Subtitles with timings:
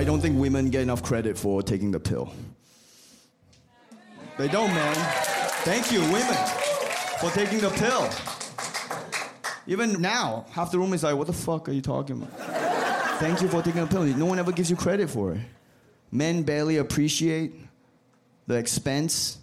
[0.00, 2.32] I don't think women get enough credit for taking the pill.
[4.38, 4.94] They don't, man.
[5.62, 6.38] Thank you, women,
[7.20, 8.08] for taking the pill.
[9.66, 12.30] Even now, half the room is like, what the fuck are you talking about?
[13.20, 14.04] Thank you for taking the pill.
[14.04, 15.40] No one ever gives you credit for it.
[16.10, 17.52] Men barely appreciate
[18.46, 19.36] the expense,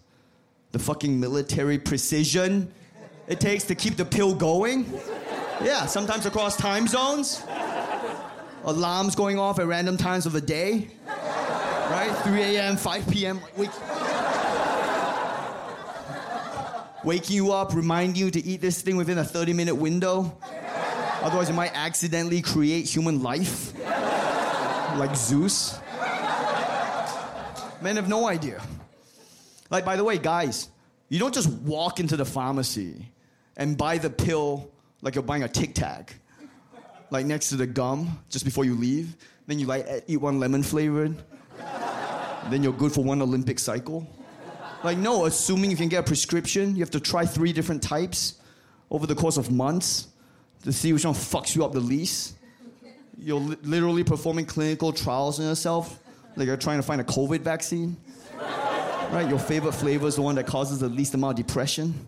[0.71, 2.73] the fucking military precision
[3.27, 4.91] it takes to keep the pill going.
[5.63, 7.43] Yeah, sometimes across time zones.
[8.67, 10.89] Alarms going off at random times of the day.
[11.07, 12.11] Right?
[12.23, 13.39] 3 a.m., 5 p.m.
[13.55, 13.69] Wake,
[17.05, 20.37] waking you up, remind you to eat this thing within a 30 minute window.
[21.21, 23.73] Otherwise, you might accidentally create human life.
[24.97, 25.79] Like Zeus.
[27.81, 28.61] Men have no idea.
[29.69, 30.69] Like, by the way, guys,
[31.07, 33.11] you don't just walk into the pharmacy
[33.55, 34.69] and buy the pill
[35.01, 36.15] like you're buying a Tic Tac,
[37.09, 39.15] like next to the gum just before you leave.
[39.47, 41.15] Then you like eat one lemon flavored.
[42.49, 44.07] then you're good for one Olympic cycle.
[44.83, 48.35] Like, no, assuming you can get a prescription, you have to try three different types
[48.91, 50.07] over the course of months
[50.63, 52.35] to see which one fucks you up the least.
[53.17, 55.99] You're li- literally performing clinical trials on yourself,
[56.35, 57.97] like you're trying to find a COVID vaccine.
[59.11, 59.27] Right?
[59.27, 62.07] Your favorite flavor is the one that causes the least amount of depression.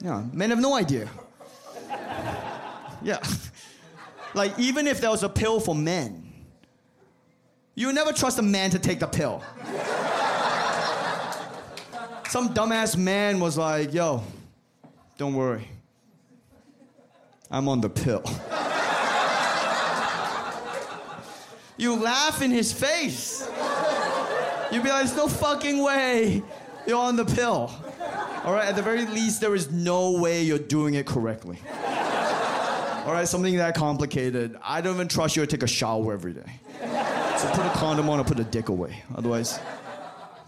[0.00, 1.08] Yeah, men have no idea.
[3.02, 3.18] Yeah.
[4.34, 6.32] Like, even if there was a pill for men,
[7.74, 9.42] you would never trust a man to take the pill.
[12.28, 14.22] Some dumbass man was like, yo,
[15.18, 15.68] don't worry.
[17.50, 18.22] I'm on the pill.
[21.76, 23.46] you laugh in his face.
[24.70, 26.42] You'd be like, there's no fucking way
[26.86, 27.70] you're on the pill.
[28.44, 31.58] All right, at the very least, there is no way you're doing it correctly.
[33.04, 34.56] All right, something that complicated.
[34.62, 36.60] I don't even trust you to take a shower every day.
[37.36, 39.02] So put a condom on or put a dick away.
[39.16, 39.58] Otherwise,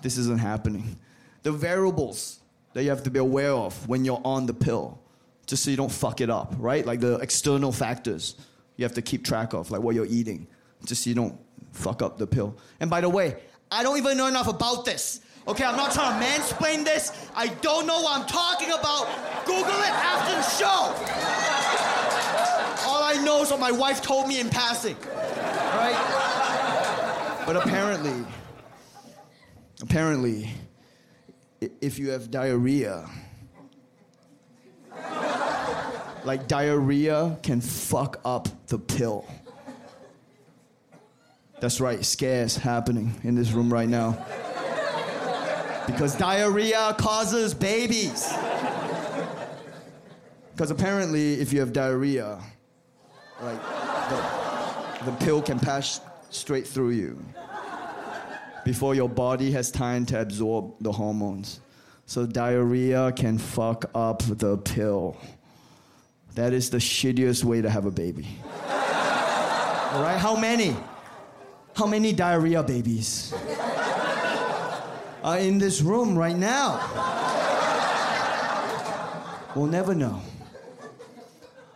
[0.02, 0.96] this isn't happening.
[1.42, 2.38] The variables
[2.72, 5.00] that you have to be aware of when you're on the pill,
[5.46, 6.86] just so you don't fuck it up, right?
[6.86, 8.36] Like the external factors
[8.76, 10.46] you have to keep track of, like what you're eating,
[10.84, 11.36] just so you don't
[11.72, 12.56] fuck up the pill.
[12.78, 13.36] And by the way,
[13.70, 15.20] I don't even know enough about this.
[15.46, 17.28] Okay, I'm not trying to mansplain this.
[17.34, 19.08] I don't know what I'm talking about.
[19.44, 20.94] Google it after the show.
[22.86, 24.96] All I know is what my wife told me in passing.
[25.04, 25.94] Right?
[27.46, 28.24] But apparently,
[29.80, 30.50] apparently,
[31.80, 33.08] if you have diarrhea,
[36.24, 39.24] like diarrhea can fuck up the pill.
[41.60, 44.26] That's right, scares happening in this room right now.
[45.86, 48.32] Because diarrhea causes babies.
[50.52, 52.40] Because apparently, if you have diarrhea,
[53.42, 53.60] like
[54.08, 56.00] the, the pill can pass
[56.30, 57.18] straight through you
[58.64, 61.60] before your body has time to absorb the hormones.
[62.06, 65.16] So diarrhea can fuck up the pill.
[66.34, 68.26] That is the shittiest way to have a baby.
[68.64, 70.76] All right, how many?
[71.76, 73.34] How many diarrhea babies
[75.22, 76.80] are in this room right now?
[79.54, 80.20] We'll never know.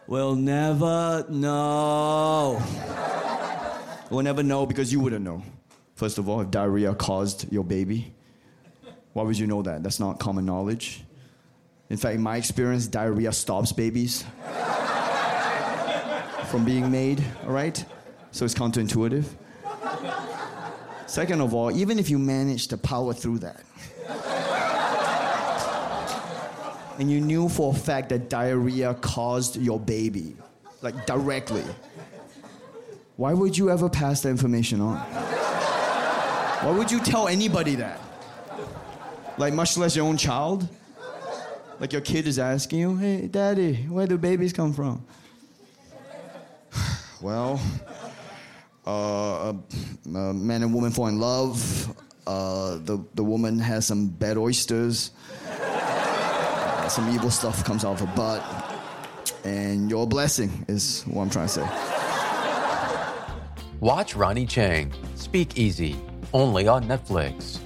[0.09, 2.63] We'll never know.
[4.09, 5.43] We'll never know because you wouldn't know.
[5.97, 8.15] First of all, if diarrhea caused your baby,
[9.13, 9.83] why would you know that?
[9.83, 11.05] That's not common knowledge.
[11.91, 14.25] In fact, in my experience, diarrhea stops babies
[16.47, 17.85] from being made, all right?
[18.31, 19.27] So it's counterintuitive.
[21.07, 23.63] Second of all, even if you manage to power through that,
[26.99, 30.37] and you knew for a fact that diarrhea caused your baby,
[30.83, 31.65] like directly,
[33.17, 34.97] why would you ever pass that information on?
[34.99, 38.01] Why would you tell anybody that?
[39.39, 40.69] Like, much less your own child?
[41.79, 45.05] Like, your kid is asking you, hey, daddy, where do babies come from?
[47.21, 47.61] well,
[48.85, 49.57] uh, a,
[50.09, 51.95] a man and woman fall in love.
[52.27, 55.13] Uh, the, the woman has some bad oysters.
[56.89, 58.43] Uh, some evil stuff comes out of her butt.
[59.45, 61.69] And your blessing is what I'm trying to say.
[63.81, 65.97] Watch Ronny Chieng, Speak Easy,
[66.33, 67.61] only on Netflix.